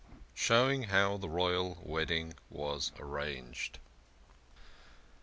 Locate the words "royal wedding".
1.29-2.33